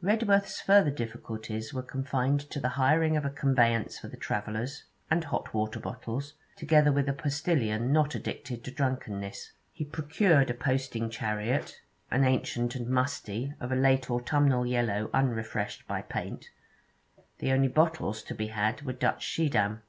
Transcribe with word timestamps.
Redworth's 0.00 0.60
further 0.60 0.92
difficulties 0.92 1.74
were 1.74 1.82
confined 1.82 2.38
to 2.50 2.60
the 2.60 2.68
hiring 2.78 3.16
of 3.16 3.24
a 3.24 3.30
conveyance 3.30 3.98
for 3.98 4.06
the 4.06 4.16
travellers, 4.16 4.84
and 5.10 5.24
hot 5.24 5.52
water 5.52 5.80
bottles, 5.80 6.34
together 6.54 6.92
with 6.92 7.08
a 7.08 7.12
postillion 7.12 7.90
not 7.90 8.14
addicted 8.14 8.62
to 8.62 8.70
drunkenness. 8.70 9.50
He 9.72 9.84
procured 9.84 10.50
a 10.50 10.54
posting 10.54 11.10
chariot, 11.10 11.80
an 12.12 12.22
ancient 12.22 12.76
and 12.76 12.86
musty, 12.88 13.54
of 13.58 13.72
a 13.72 13.74
late 13.74 14.08
autumnal 14.08 14.64
yellow 14.64 15.10
unrefreshed 15.12 15.88
by 15.88 16.02
paint; 16.02 16.50
the 17.40 17.50
only 17.50 17.66
bottles 17.66 18.22
to 18.22 18.36
be 18.36 18.46
had 18.46 18.82
were 18.82 18.92
Dutch 18.92 19.24
Schiedam. 19.26 19.82